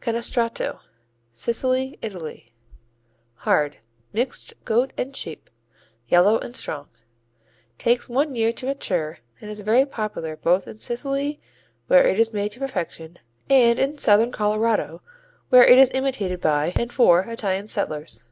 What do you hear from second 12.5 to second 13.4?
to perfection